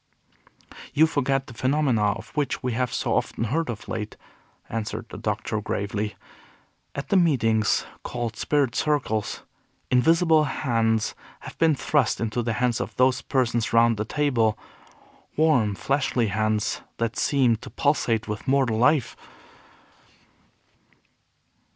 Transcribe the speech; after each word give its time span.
"You 0.95 1.05
forget 1.05 1.45
the 1.45 1.53
phenomena 1.53 2.13
of 2.13 2.29
which 2.29 2.63
we 2.63 2.71
have 2.73 2.91
so 2.91 3.13
often 3.13 3.43
heard 3.43 3.69
of 3.69 3.87
late," 3.87 4.17
answered 4.67 5.05
the 5.09 5.17
Doctor, 5.19 5.61
gravely. 5.61 6.15
"At 6.95 7.09
the 7.09 7.15
meetings 7.17 7.85
called 8.01 8.35
'spirit 8.35 8.73
circles,' 8.73 9.43
invisible 9.91 10.45
hands 10.45 11.13
have 11.41 11.55
been 11.59 11.75
thrust 11.75 12.19
into 12.19 12.41
the 12.41 12.53
hands 12.53 12.81
of 12.81 12.95
those 12.95 13.21
persons 13.21 13.73
round 13.73 13.97
the 13.97 14.03
table, 14.05 14.57
warm, 15.37 15.75
fleshly 15.75 16.29
hands 16.29 16.81
that 16.97 17.15
seemed 17.15 17.61
to 17.61 17.69
pulsate 17.69 18.27
with 18.27 18.47
mortal 18.47 18.79
life." 18.79 19.15